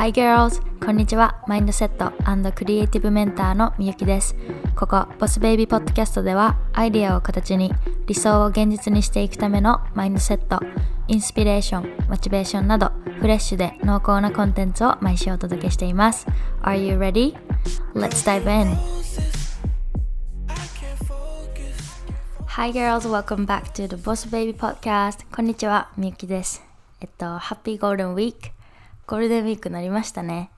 [0.00, 0.62] Hi girls!
[0.82, 1.42] こんにちは。
[1.46, 2.10] マインドセット
[2.52, 4.34] クリエイティブメンターのみゆきです。
[4.74, 7.70] ここ、ボスベイビーポッドキャストでは、アイディアを形に
[8.06, 10.58] 理想を現実にしていくためのマインドセット、
[11.06, 16.26] インスピレーション、モチベーションなど、フレッシュで濃厚なコンテンツを毎週お届けしています。
[16.62, 17.36] Are you ready?
[17.92, 18.74] Let's dive in!
[22.46, 25.26] Hi girls, welcome back to the Boss Baby Podcast.
[25.30, 26.62] こんにちは、みゆきです。
[27.02, 28.59] えっと、Happy Golden Week!
[29.10, 30.52] ゴールデンウィークなりましたね。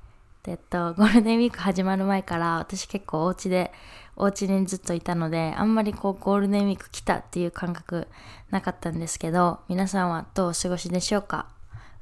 [0.46, 3.73] えっと、ゴールデンウィーク始まる前から私結構お家で、
[4.15, 8.09] お家にずっといたので、あんまりこうゴールデンウィーク来たっていう感覚
[8.51, 11.47] なかったんですけど、皆さんはどうお過ごしでしょうか？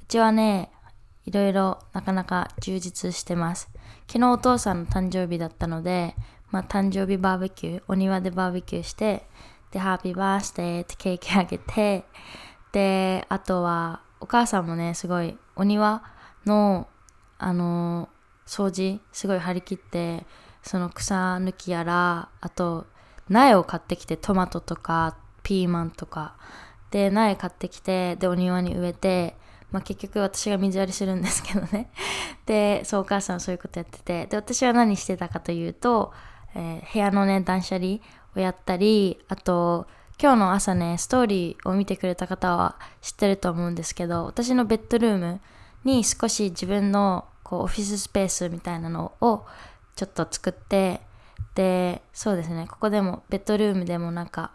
[0.03, 0.73] うちはね、
[1.25, 3.71] いろいろなかなか充実してます。
[4.09, 6.17] 昨日お父さんの誕生日だったので、
[6.51, 9.25] まあ誕生日バーベキュー、お庭でバーベキューして、
[9.71, 12.03] で、ハッピーバースデーってケーキあげて、
[12.73, 16.03] で、あとはお母さんもね、すごいお庭、
[16.47, 16.89] の、
[17.39, 18.09] あの
[18.47, 20.27] 掃除すごい張り切って
[20.63, 22.87] その草抜きやらあと
[23.29, 26.37] 苗を買ってきてトマトとかピーマンとか。
[26.91, 29.37] で苗買ってきてでお庭に植えて、
[29.71, 31.91] まあ、結局私が水やりするんですけどね。
[32.47, 34.27] でそうお母さんはそういうことやってて。
[34.27, 36.13] で私は何してたかというと、
[36.55, 37.99] えー、部屋のね断捨離
[38.37, 39.87] をやったりあと
[40.21, 45.41] 今日の朝ねストーリーを見てくれた方は知ってると思うんですけど私のベッドルーム
[45.85, 49.45] に少し自分のこうオフィススペースみたいなのを
[49.97, 51.01] ちょっと作って
[51.55, 54.53] でそうですねここでもベッドルームでもなんか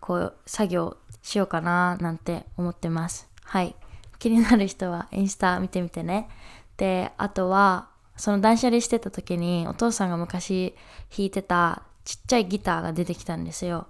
[0.00, 3.28] こう作業しようかななんて思ってます。
[3.42, 3.74] はい。
[4.18, 6.28] 気になる人はインスタ見てみてね。
[6.76, 10.74] であとはその断捨離してた時にお父さんが昔
[11.16, 13.86] 弾いてたちっちゃいギターが出てきたんですよ。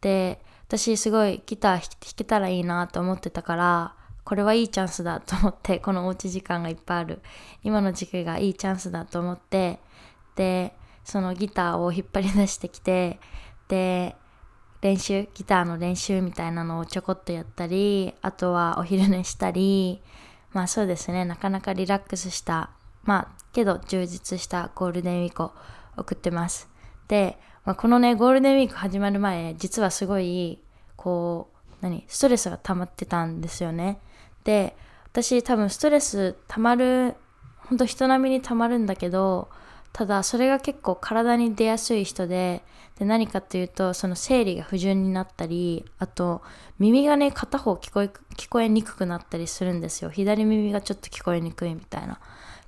[0.00, 3.94] で私すごいギター弾けたらいいなと思ってたから
[4.28, 7.22] これはいいチャンスだと思って このおうち時間がいっぱいある。
[7.62, 9.80] 今の時期がいいチャンスだと思って
[10.36, 13.18] でそのギターを引っ張り出してきて
[13.68, 14.16] で
[14.82, 20.02] 練習ギターの練習みたいなのをちょこっとやったりあとはお昼寝したり
[20.52, 21.24] まあそうですね。
[21.24, 22.68] なかなかリラックスした
[23.04, 25.52] まあけど充実したゴールデンウィークを
[25.96, 26.68] 送ってます。
[27.08, 30.60] で、まあ、このねゴールデンウィーク始まる前実はすごい
[30.96, 34.02] こう何ストレスが溜まってたんですよね。
[34.48, 37.14] で私多分ストレス溜まる
[37.58, 39.50] ほんと人並みに溜まるんだけど
[39.92, 42.62] ただそれが結構体に出やすい人で
[42.98, 46.40] で何かっていうとその生理が不順になったりあと
[46.78, 50.08] 耳がね片方聞こえ聞こえにくくなったりするんですよ。
[50.08, 52.18] 左耳がちょっと聞こえにくいみたいな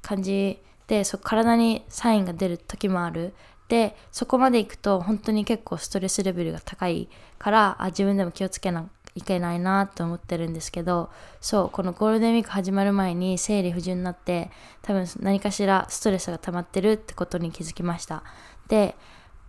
[0.02, 0.60] 感じ。
[0.86, 3.32] でそ体にサインが出る時もある。
[3.68, 7.08] でそこまで行くと本当に結構ストレスレベルが高い
[7.38, 11.10] からあ自分でも気をつけないけないなと思ってるんですけど
[11.41, 14.50] そうこのゴールデンウィーク始まる前に生理不順になって
[14.82, 18.22] 多分何かしらストレスが溜まってるってことに気づきました。
[18.69, 18.97] で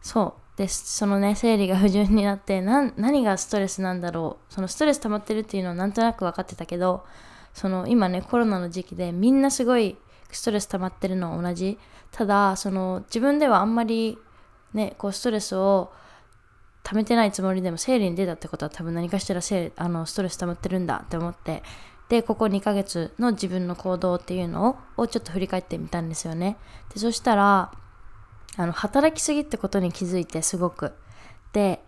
[0.01, 4.53] そうでそのね生理が不順になって何がストレスなんだろう。
[4.53, 7.05] そのストレス溜まってるっていうのはなんとなく分かってたけど
[7.53, 9.97] その今ねコロナの時期でみんなすごい
[10.31, 11.77] ストレス溜まってるのは同じ。
[12.11, 14.17] ただその自分ではあんまり
[14.73, 15.91] ねこうストレスを
[16.91, 21.63] 溜めてないつもりでも生理に出たってことは多分何かしら生あのストレス溜まってるんだって思って。
[22.09, 26.57] でここ2ヶ月の自分の行動っていうのをちょっと振り返ってみたんですよね。
[26.93, 27.71] でそしたら
[28.57, 30.91] あの働きすぎってことに気づいてすごく。
[31.53, 31.81] で、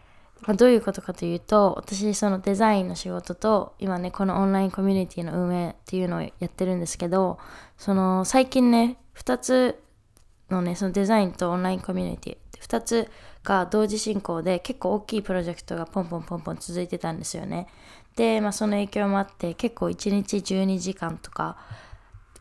[0.44, 7.38] まあ、どういうことかというと私そのデザインの仕事と今ねこのオンラインコミュニティの運営っていうのをやってるんですけど
[7.78, 9.84] その最近ね2つ
[10.50, 13.12] のねそのデザインとオンラインコミュニティ2つ
[13.44, 17.68] が同時進行で結構大きいプロジェクトがポンポンポンポン続いてたんですよね。
[18.16, 21.58] で、まあ、その影響もあって結構1日12時間とか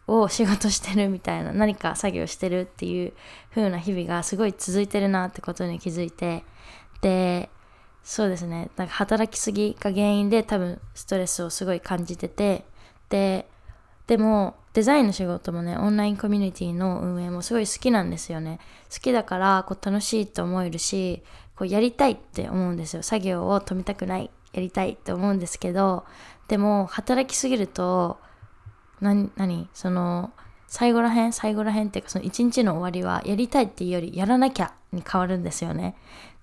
[0.06, 3.12] を仕事してるみたいな 何か作業してるっていう
[3.50, 6.44] 風な日々がすごい続いてるなってことに気づいて
[7.00, 7.50] で
[8.02, 12.64] そうですねなんか働きすぎが原因で多分ストレスをすごい感じてて
[13.08, 13.48] で
[14.06, 18.58] でもデザインの仕事もねオンラインコミュニティの運営もすごい好きなんですよね。
[18.92, 21.22] 好きだからこう楽しいと思えるし
[21.56, 23.02] こうやりたいって思うんですよ。
[23.02, 26.04] 作業を止めたくないやりたいって思うんですけど
[26.48, 28.18] でも働きすぎると
[29.00, 29.68] 何何？
[29.74, 30.32] その
[30.68, 31.32] 最後らへん？
[31.32, 35.96] 最後らへんっていうかその一日の終わりはやりたいっていうよりやらなきゃに変わるんですよね。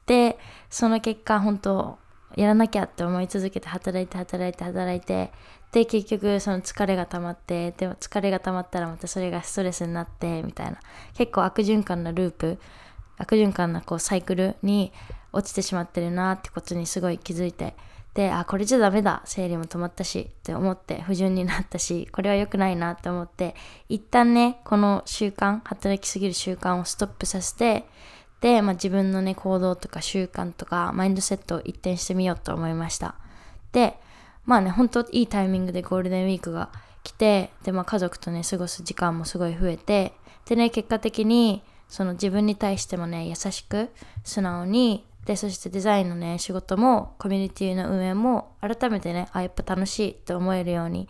[0.06, 0.38] で
[0.70, 1.98] その結果本当
[2.36, 5.32] やらなきゃって思い続けて働いて働いて働いて
[5.72, 10.80] で結局その疲れが溜まってでも疲れが溜まったらまたそれがストレスになってみたいな。
[11.16, 12.60] 結構悪循環なループ
[13.18, 14.92] 悪循環なこうサイクルに
[15.34, 17.76] 落ちてしまってるなってことにすごい気づいて
[18.14, 23.56] であこれじゃダメだ生理も止まったしって思って不順になったしこれは良くないなって思って
[23.88, 27.86] 一旦ねこの習慣働きすぎる習慣をストップさせて
[28.42, 33.16] で、まあ、自分のね行動とか習慣とかマインドセットを一転してみようと思いました。
[33.72, 34.00] で
[34.46, 36.72] まあね本当いいタイミングでゴールデンウィークが
[37.04, 40.14] 来てで、まあ、家族とね過ごす時間もすごい増えて
[40.46, 43.90] でね結果的にその自分に対してもね優しく
[44.24, 51.08] 素直にでそしてデザインのね仕事もコミュニティの運営も改めてねあやっぱ楽しいって思えるように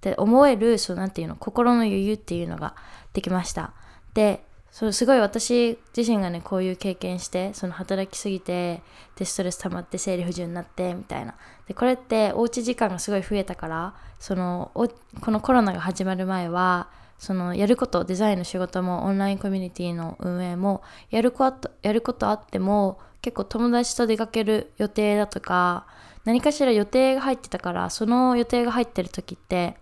[0.00, 2.74] で思えるそうなんていうの心の余裕っていうのが
[3.12, 3.72] できました。
[4.14, 8.82] でそうすごい私自身がねこういう経験してその働きすぎて
[9.16, 11.34] でストレス溜まって生理不順になってみたいな。
[11.66, 14.88] でこれっておうち時間がすごい増えたからそのお
[15.20, 16.88] このコロナが始まる前は
[17.18, 25.86] そのやることデザインの仕事もオンラインコミュニティの運営もやることやることあっても結構友達と出かける予定だとか
[26.24, 29.76] 何かしら予定が入ってたからその予定が入ってる時って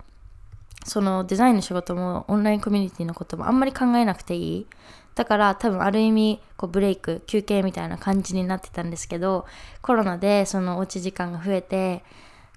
[0.85, 4.67] そのデザインの仕事もオンラインコミュニティのこともあんまり考えなくていい。
[5.15, 9.47] だから多分ある意味こうブレイク休憩みたいな感じになってたんですけど
[9.83, 12.05] コロナでそのおうち時間が増えて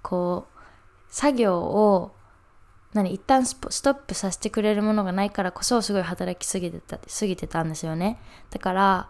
[0.04, 0.60] こう
[1.10, 2.12] 作業を
[2.94, 8.20] 何一旦ストップさせてくれるものがないからこそすごい働きすぎてた過ぎてたんですよね。
[8.52, 9.10] だから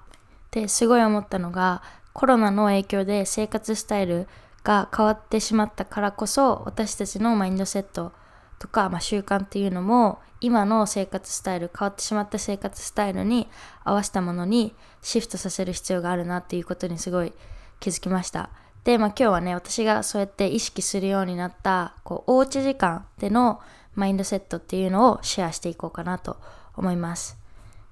[0.52, 1.81] ですごい思ったのが
[2.14, 4.28] コロナの影響で生活スタイル
[4.64, 8.14] が変わってしまったからこそ私たちのマインドセット
[8.62, 13.48] とか、まあ、習慣っていうのも今の生活スタイル変わってしまった生活スタイルに
[13.84, 17.34] 合わせたものにシフトさせる必要があるなっていうことにすごい
[17.80, 18.52] 気づきました。
[18.84, 23.62] で、まあ、今日はね私がそうやって意識するようになったこうおうち時間での
[23.96, 26.38] マインドセットっていうのをシェアしていこうかなと
[26.75, 27.40] 思います。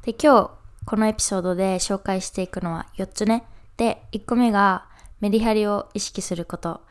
[0.04, 0.52] で今日
[0.86, 3.44] このエピソードで紹介していくのは4つね
[3.78, 4.86] で1個目が
[5.20, 6.82] メリハリを意識すること。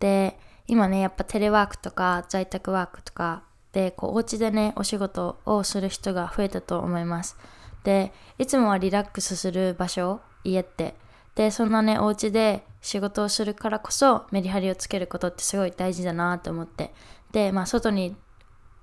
[0.00, 0.38] で
[0.68, 3.42] 今ねやっぱテレワークとか在宅ワークとか
[3.72, 7.36] でこうお家でねお仕事をする人が増えたと思います。
[7.84, 10.94] でいつもはリラックスする場所家って。
[11.34, 16.92] でそんなねお家で仕事をするからこそメリハリをつけることってすごい大事だなと思って。
[17.32, 18.16] でまあ外に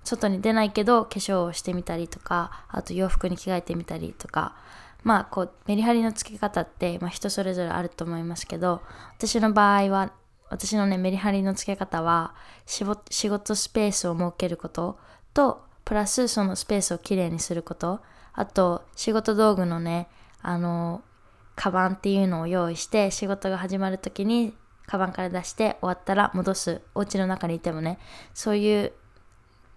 [0.03, 4.55] 外に出ないけど化粧をしてみたりとかあと洋服に着替えてみたりとか。
[5.03, 8.81] まあこうメリハリのつけ方って、まあ、人それぞれあると思いますけど
[9.17, 10.11] 私の場合は
[10.49, 14.97] 私のねメリハリのつけ方は仕事スペースを設けること
[15.33, 18.01] とプラスそのスペースをきれいにすること
[18.33, 20.07] あと仕事道具のね
[20.41, 21.01] あの
[21.55, 24.53] カバンっていうのを用意して仕事が始まる時に
[24.87, 27.97] カバンから出して終わったら戻すお家の中にいてもね
[28.33, 28.93] そういう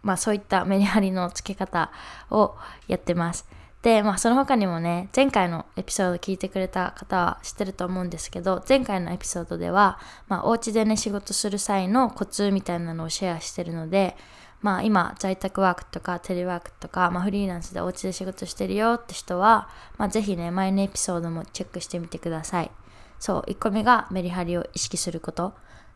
[0.02, 1.90] まあそういったメリハリのつけ方
[2.30, 2.54] を
[2.86, 3.46] やってます。
[3.88, 9.98] でまあその他にもね前回のエピソード聞いてくれた方は知ってると思うんですけど前回のエピソードでは
[10.28, 14.14] まあお家でね仕事する際のコツみたいなのをシェアしてるので
[14.60, 22.70] まあ今在宅ワークとかテレワークとか、まあ、フリーランスでお家で仕事してるよって人は、まあ、ぜひね前のエピソードもチェックしてみてください。
[23.18, 25.54] そう1個目がメリハリを意識すること。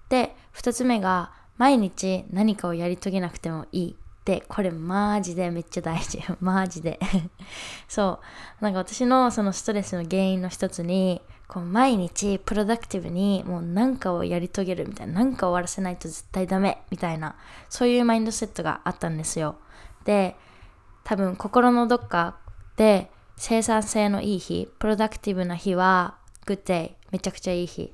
[0.09, 3.97] で2つ目が毎日何かをやり遂げなくてもいい。
[4.25, 6.23] でこれマジでめっちゃ大事。
[6.41, 7.01] マジで。
[7.89, 8.21] そ
[8.61, 8.65] う。
[8.65, 17.35] なんか私のそのストレスの原因の一つにこう毎日プロダクティブにもう何かをやり遂げるみたいな何か終わらせないと絶対ダメみたいな
[17.69, 19.57] そういうマインドセットがあったんですよ。
[20.05, 20.37] で
[21.05, 22.37] 多分心のどっか
[22.77, 26.17] で生産性のいい日プロダクティブな日は
[26.47, 27.93] good day めちゃくちゃいい日。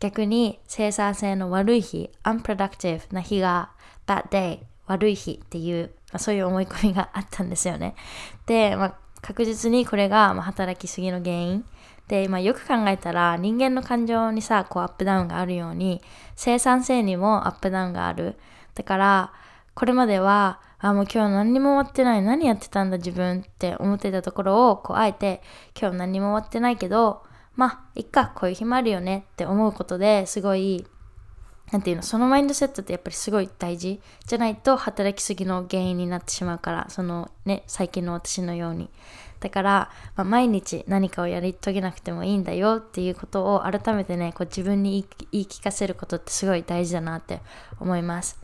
[0.00, 3.70] 逆に生産性の悪い日 unproductive な日が
[4.06, 7.94] bad day 悪い日っていう、まあ、そういう思い込みがあったんですよね。
[8.46, 11.64] で、まあ、確実にこれが、働きすぎの原因。
[12.08, 16.00] で、まあ、よく考えたら人間の感情にさ、こうアップダウンがあるように
[16.36, 18.36] 生産性にもアップダウンがある。
[18.74, 19.32] だから、
[19.74, 22.22] これまでは、あ、もう今日何にも終わってない。
[22.22, 25.42] 何やってたんだ自分って思ってたところを、こう、あえて、
[25.78, 27.22] 今日何にも終わってないけど、
[27.56, 30.86] まあ、いっか、こういう日もあるよねって思うことですごい、
[31.70, 38.90] なんていうの、そのマインドセットってやっぱりすごい大事じゃないと働きすぎの原因になってしまうから、そのね、最近の私のように。
[39.40, 47.40] だから、まあ、毎日何かをやり遂げなくてもいいんだよっていうことを改めてね、こう自分に言い聞かせることってすごい大事だなって
[47.78, 48.38] 思います。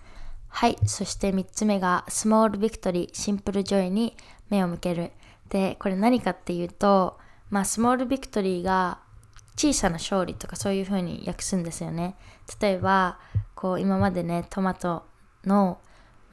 [0.49, 0.77] はい。
[0.87, 4.17] そして3つ目が、 small victory、simple joy に
[4.51, 5.11] 目を向ける。
[5.49, 7.19] で、これ何かっていうと、
[7.51, 8.99] まあ、 small victory が
[9.57, 12.17] 小さな勝利とかそういう風に訳すんですよね。
[12.61, 13.19] 例えば、
[13.55, 15.05] こう今までね、トマト
[15.45, 15.79] の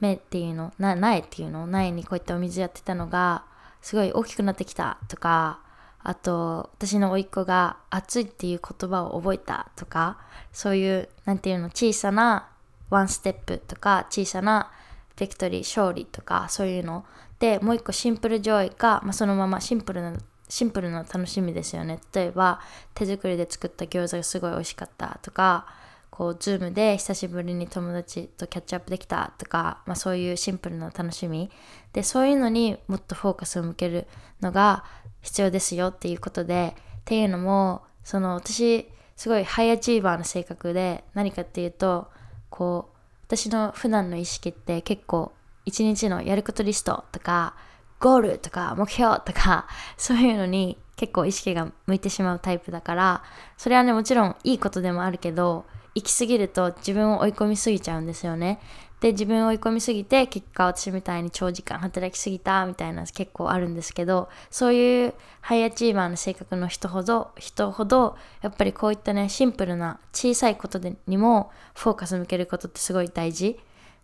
[0.00, 3.44] 芽っていうの、な苗っていうの苗にこういったお水やってたのが、
[3.80, 5.60] すごい大きくなってきたとか、
[6.04, 10.18] あと私の甥っ子が暑いっていう言葉を覚えたとか
[10.52, 12.48] そういうなんていうの小さな
[12.90, 14.70] ワンステップとか小さな
[15.16, 17.04] victory 勝利とかそういうの
[17.38, 20.12] でもう一個 simple joy が、まあ、そのままシンプルな
[20.52, 22.60] シンプルな楽しみですよね例えば
[22.94, 25.66] 手作りで作った餃子がすごい美味しかったとか
[26.12, 31.50] こう、ズームで久しぶりに友達と catch up できたとか、まあそういうシンプルな楽しみ。
[31.94, 34.06] で、そういうのにもっとフォーカスを向ける
[34.42, 34.84] のが
[35.22, 42.10] 必要ですよっていうことで、っていうのも、その私、すごいハイアチーバーの性格で、何かっていうと、
[42.50, 45.32] こう、私の普段の意識って結構、
[45.64, 47.56] 一日のやることリストとか、
[48.02, 49.66] ゴールとか目標とか、
[49.96, 53.22] そういうのに結構意識が向いてしまうタイプだから、
[53.56, 58.60] それはね、もちろんいいことでもあるけど、行き過ぎると自分を追い込みすぎちゃうんですよね。
[59.00, 73.60] で、自分を追い込みすぎて、結果私みたいに長時間働きすぎたみたいな結構あるんですけど、そういうハイアチーバーの性格の人ほど、人ほど、やっぱりこういったね、シンプルな小さいことでにもフォーカス向けることってすごい大事。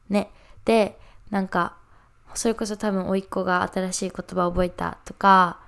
[0.08, 0.30] ね。
[0.64, 0.98] で、
[1.30, 1.77] なんか、
[2.34, 5.58] それこそ多分甥っ子が新しい言葉を覚えたとか、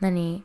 [0.00, 0.44] 何？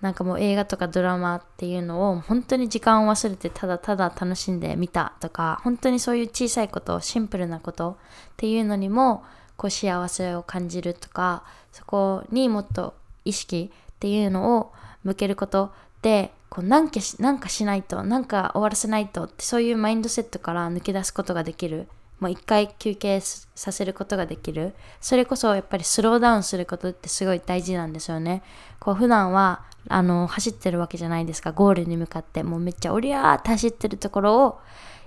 [0.00, 7.94] なんかもう映画とかドラマっていうのを本当に時間を忘れてただただ楽しんでみたとか本当にそういう小さいことシンプルなことっ
[8.36, 9.24] ていうのにも
[9.56, 12.94] こう幸せを感じるとかそこにもっと
[13.24, 14.72] 意識っていうのを
[15.02, 21.88] 向けることでこうなんかしなんかしないとなんか終わらせないとってそういうマインドセットから抜け出すことができる
[22.20, 24.74] もう一回休憩させることができる。
[25.00, 28.42] それこそやっぱりスローダウンすることってすごい大事なんですよね。
[28.80, 31.52] こう普段はあの走ってるわけじゃないですか。
[31.52, 32.42] ゴールに向かって。
[32.42, 34.60] もうめっちゃおりゃーって走ってるところを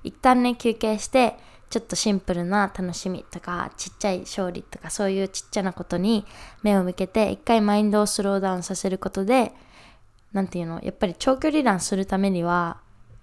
[0.04, 1.38] 一旦ね休憩して
[1.70, 6.26] ちょっとシンプルな楽しみとかちっちゃい勝利とかそういうちっちゃなことに
[6.64, 9.54] 目を向けて一回マインドをスローダウンさせることで
[10.34, 12.78] 何て言うのやっぱり長距離ランするためには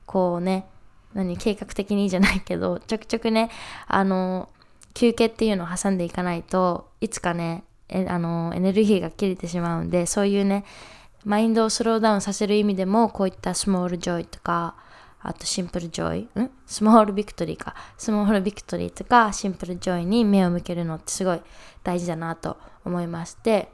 [0.06, 0.66] こうね
[1.14, 3.50] 何計画的にじゃないけど ちょくちょくね
[3.86, 4.48] あの
[4.94, 10.64] 休憩っていうのを挟んでいかないといつかねえあのエネルギーが切れてしまうんでそういうね
[11.24, 14.74] マインドをスローダウンさせる意味でもこういったスモールジョイとか
[15.20, 16.50] あと simple joy ん？
[16.66, 17.74] small victory か。
[17.96, 21.40] small victory とか simple joy に目を向けるのってすごい
[21.82, 23.72] 大事だなと思いまして。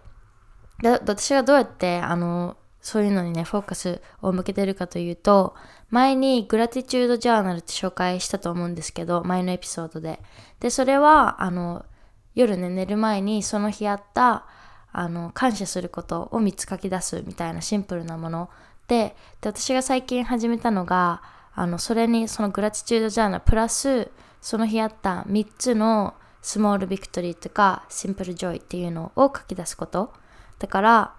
[0.80, 5.54] で私がどうやってあのそういうのにねフォーカスを向けてるかというと
[5.88, 10.20] 前に gratitude journal って紹介したと思うんですけど前のエピソードで。
[10.60, 11.86] でそれはあの
[12.34, 14.44] 夜ね寝る前にその日あった
[14.92, 18.50] あの感謝することを3つ書き出すみたいなシンプルなもの。
[18.86, 21.22] でで私が最近始めたのが
[21.54, 24.10] あのそれにそのグラティチュードジャーナルプラス
[24.42, 26.12] その日あった3つの
[26.42, 30.12] スモールビクトリーとかシンプルジョイっていうのを書き出すこと。
[30.58, 31.14] だから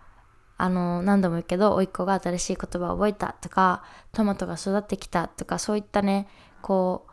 [0.58, 3.84] あの何度も言うけど甥っ子が新しい言葉を覚えたとか
[4.14, 6.28] トマトが育ってきたとかそういったね
[6.62, 7.08] こ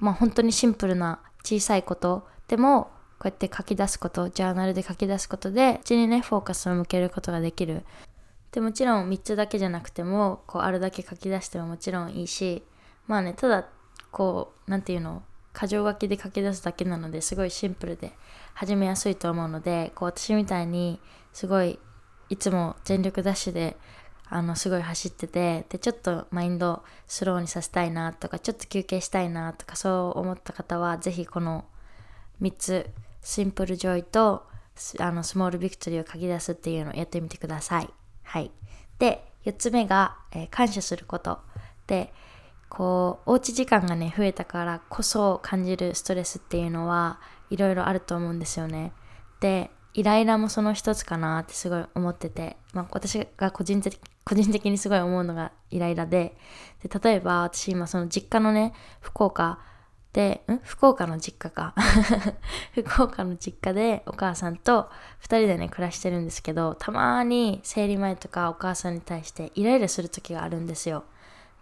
[0.00, 2.90] うまあ本当にシンプルな小さいことでも
[3.22, 7.84] こうやって書き出すこと、ジャーナルで書き出すことで、うちにね、フォーカスを向けることができる。
[8.50, 12.64] で、もちろん3つだけじゃなくても、こう、あるだけ書き出してももちろんいいし、
[13.06, 13.68] まあね、ただ、
[14.10, 15.22] こう、なんていうの、
[15.54, 18.12] 箇条書きで書き出すだけなのですごいシンプルで
[18.54, 21.00] 始めやすいと思うので、こう、私みたいに、
[21.32, 21.78] すごい、
[22.32, 23.76] いつも全力ダッシュで
[24.28, 31.66] あのすごい走っててでちょっと mind slow にさせたいなとかちょっと休憩したいなとかそう思った方は是非この
[32.40, 34.46] 3つ simple joy と
[34.98, 37.90] あのスモールビクトリーを書き出すっていうのをやってみてください。
[38.22, 38.50] はい。
[38.98, 41.38] で、4つ目が、えー、感謝すること。
[41.86, 42.12] で、
[42.68, 47.20] こう、おうち時間がね、増えたからこそ感じるストレスっていうのは
[47.50, 48.92] いろいろあると思うんですよね。
[49.40, 56.36] で、イライラもその一つかなってすごい思ってて、まあ、私が個人的個人的にすごい思うのがイライラで
[56.82, 59.58] で例えば私今その実家のね福岡
[60.12, 60.58] で、ん？
[60.62, 61.74] 福岡の実家か。
[62.74, 64.90] 福岡の実家でお母さんと
[65.22, 71.04] 2人でね、暮らしてるんですけど、たまに生理前とかお母さんに対してイライラする時があるんですよ。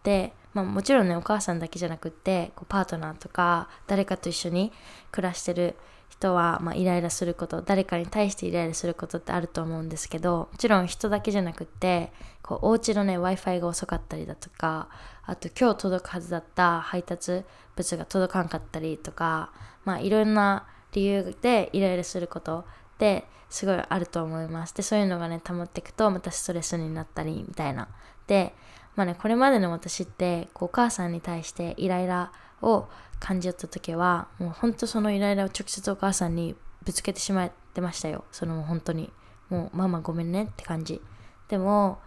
[0.03, 4.73] で、まあ、もちろんね、お母さんだけじゃなくって、こうパートナーとか誰かと一緒に
[5.13, 5.77] 暮らしてる
[6.11, 12.13] 人は、ま、イライラすること誰かに対してイライラすることってあると思うんですけどもちろん人だけじゃなくって
[12.43, 14.89] こうお家のね w i f i が遅かったりだとか
[15.25, 17.45] あと今日届くはずだった配達
[17.77, 19.53] 物が届かんかったりとか
[19.85, 22.65] まあいろんな理由でイライラすることっ
[22.99, 24.75] てすごいあると思います。
[24.75, 27.89] でそういうのがね溜まっていくとまたストレスになったりみたいな。
[28.27, 28.55] で
[28.97, 32.89] まあねこれまでの私ってこうお母さんに対してイライラを
[33.19, 38.25] 感じよった時はもうほんとそのイライラを直接お母さんにぶつけてしまってましたよ。
[38.33, 39.13] そのもう本当に。
[39.51, 41.03] もうママごめんねって感じ。
[41.49, 41.99] でも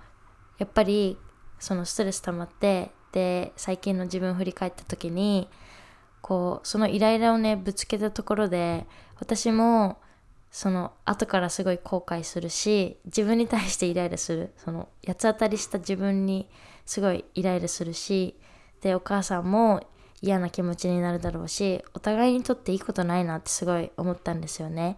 [0.57, 1.17] やっぱり
[1.60, 5.50] そのストレス溜まってで最近の自分を振り返った時に
[6.22, 8.88] こうそのイライラをねぶつけたところで
[9.19, 10.00] 私も
[10.51, 14.53] その後からすごい後悔するし自分に対してイライラする。
[14.57, 16.50] その八つ当たりした自分に
[16.86, 18.39] すごいイライラするし
[18.81, 19.86] でお母さんも
[20.24, 24.98] 嫌な気持ちになるだろうしお互いにとっていいことないなってすごい思ったんですよね。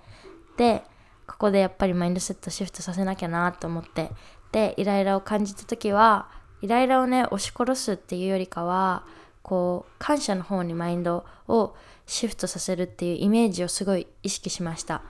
[0.55, 0.83] で
[1.27, 4.11] ここでやっぱりマインドセットシフトさせなきゃなと思って
[4.51, 6.29] でイライラを感じた時は
[6.61, 9.03] イライラをね押し殺すっていうよりかは
[9.41, 15.01] こう感謝の方にマインドをシフトさせるっていうイメージをすごい意識しました。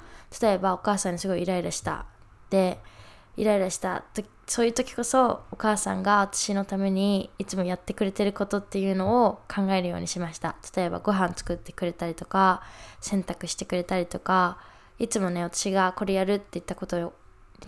[0.42, 2.06] 例えばお母さんにすごいイライラした。
[2.50, 2.80] で
[3.36, 4.06] イライラした
[4.48, 10.56] そういう時こそお母さんが私のためにいつもやってくれてることっていうのを考えるようにしました。
[10.75, 12.62] 例えばご飯作ってくれたりとか
[13.02, 14.58] 洗濯してくれたりとか
[15.00, 17.10] いつもね私がこれやるって言ったことに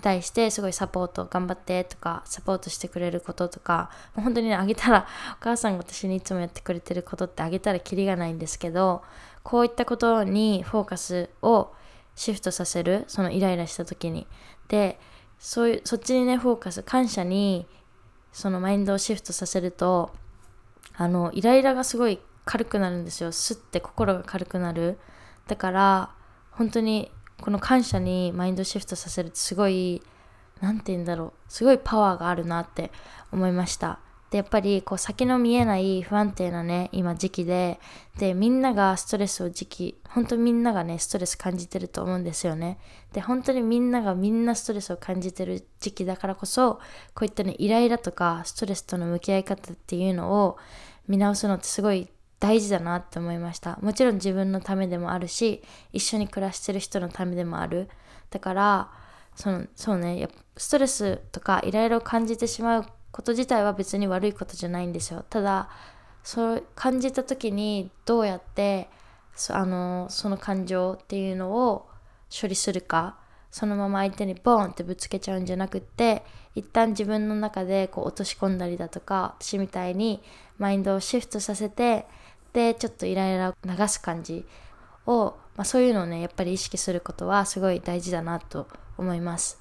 [0.02, 5.08] 対してすごいサポート頑張ってとかサポートしてくれることとかもう本当にねあげたら
[5.40, 9.04] お母さんが私にいつもやってくれてることってあげたらキリがないんですけど
[9.44, 11.74] こういったことにフォーカスを
[12.16, 14.28] シフトさせるそのイライラした時に。
[14.68, 15.00] で
[15.40, 16.84] そういうそっちにねフォーカス。
[16.84, 17.68] 感謝に
[18.32, 20.12] そのマインドをシフトさせると
[20.96, 23.32] あのイライラがすごい軽くなるんですよ。
[23.32, 24.98] すって心が軽くなる。
[25.48, 26.12] だから
[26.52, 30.02] 本当にこの感謝にマインドシフトさせるってすごい
[30.60, 31.34] 何て言うんだろう。
[31.48, 32.92] すごいパワーがあるなって
[33.32, 34.00] 思いました。
[34.30, 37.80] でやっぱりこう先の見えない不安定なね今時期で
[38.18, 42.78] でみんながストレスを時期本当みんながねストレス感じてると思うんですよね。
[43.14, 46.80] で本当にみんながみんなストレスを感じてる時期だからこそ
[47.14, 50.58] こういったねイライラとかストレスとの向き合い方っていうのを
[51.08, 53.80] 見直すのってすごい大事だなって思いました。
[53.82, 57.88] もちろん自分のためでもあるし一緒に暮らしてる人のためでもある。
[58.30, 58.92] だから
[59.36, 62.86] そのそうねストレスとかイライラを感じてしまう
[63.18, 65.26] こと自体は別に悪いことじゃないんですよ。
[65.28, 65.70] ただ
[66.22, 68.90] そう感じた時にどうやって
[69.34, 71.90] そあのその感情っていうのを
[72.30, 73.18] 処理するか
[73.50, 80.22] そのまま相手にボーンってぶつけちゃうんじゃなくって一旦自分の中でこう落とし込んだりだとか私みたいに
[80.60, 82.06] マインドをシフトさせて
[82.54, 84.46] でちょっとイライラを流す感じ
[85.08, 89.60] を、まあ、そういうのをねやっぱり意識することはすごい大事だなと思います。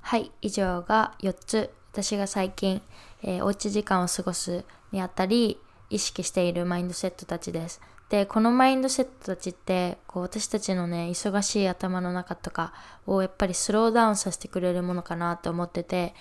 [0.00, 1.81] はい以上が4つ。
[1.92, 2.80] 私が最近、
[3.22, 5.58] えー、おうち時間を過ごすにあたり
[5.90, 7.82] 意識しているマインドセットたちです。
[8.08, 12.72] でこのマインドセットたちってこう私たちのね忙しい頭の中とか
[13.06, 16.14] をやっぱりスローダウンさせてくれるものかなと思ってて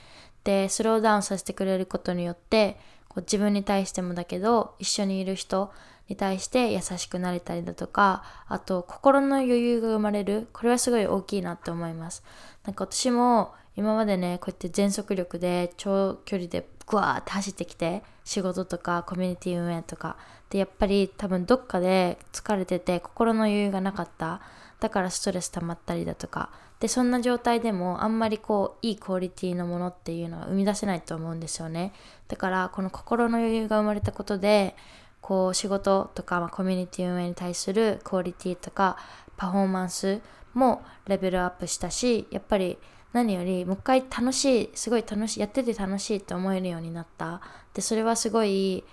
[0.43, 5.71] でスローダウンさせてくれることによってこう自分に対してもだけど一緒にいる人
[6.07, 10.47] に対して優しくなれたりだとかあと心の余裕が生まれる。
[10.53, 12.23] これはすごい大きいなって思います。
[12.65, 20.17] なんか私も今までねこうやって全速力で長距離でグワーって走ってきて仕事とかコミュニティ運営とか
[20.49, 24.41] でやっぱり多分どっかで疲れてて心の余裕がなかった。
[24.81, 26.49] だからストレス溜まったりだとか。
[26.79, 31.93] でそんな状態でもあんまりこういいクオリティのものっていうのは生み出せないと思うんですよね。
[32.27, 34.75] だからこの心の余裕が生まれたことで
[35.21, 38.97] こう仕事とか、まあ、コミュニティ運営に対するクオリティとか
[39.37, 40.21] パフォーマンス
[40.55, 42.79] もレベルアップしたしやっぱり
[43.13, 47.41] 何よりもう一回楽しいすごい楽しいやってて楽しいって思えるようになった。
[47.73, 48.83] でそれはすごい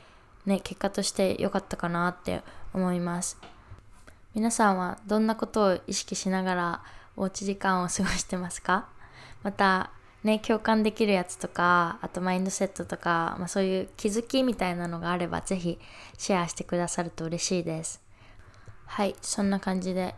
[0.47, 2.43] ね結果として良かったかなって
[2.75, 3.39] 思います。
[4.35, 6.83] 皆さんはどんなことを意識しながら
[7.17, 8.89] おうち時間を過ごしてますか？
[9.43, 9.91] また
[10.25, 15.79] ね共感できるやつとかあとマインドセットとか、まあ、そういう気づきみたいなのがあれば是非
[16.17, 18.03] シェアしてくださると嬉しいです。
[18.87, 20.15] はいそんな感じで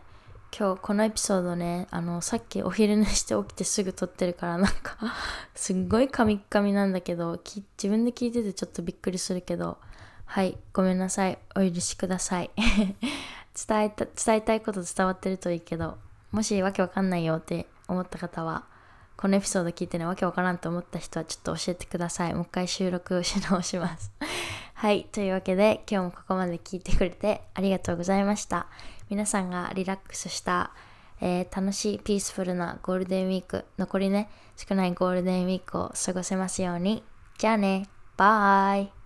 [0.57, 4.97] 今日このエピソードねあのさっきお昼寝して起きてすぐ撮ってるからなんか
[5.55, 9.77] すっごいカミカミなんだけど自分で聞いててちょっとびっくりするけど
[10.25, 11.37] はいごめんなさい。
[11.55, 12.51] お許しください。
[13.67, 15.97] 伝えた伝えたいこと伝わってるといいけど
[16.31, 18.63] もしわけわかんないよって思った方は
[19.17, 22.33] このエピソード聞いてねわけわからんと思った人はちょっと教えてください。
[22.33, 24.11] もう一回収録し直します。
[24.81, 28.65] はいというわけで今日もここまで聞いてくれてありがとうございました。
[29.11, 30.71] 皆さんがリラックスした、
[31.21, 37.03] えー、楽しい peaceful なゴールデンウィーク残りね少ないゴールデンウィークを過ごせますように。
[37.37, 37.89] じゃあね。
[38.17, 39.00] Bye。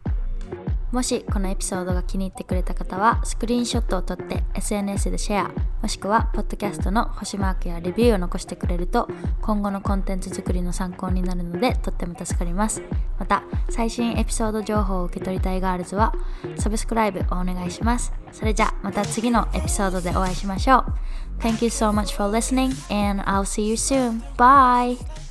[0.95, 9.09] もしこのエピソードが気に入ってくれた方はスクリーンショットを撮って SNS でシェアもしくはポッドキャストの星マークやレビューを残してくれると
[9.41, 12.81] 今後のコンテンツ作りの参考になるのでとっても助かります
[13.19, 16.13] また最新エピソード情報を受け取りたい girls は
[16.57, 20.85] subscribe をお願いしますそれじゃまた次のエピソードでお会いしましょう
[21.39, 24.23] Thank you so much for listening and I'll see you soon.
[24.37, 25.24] Bye!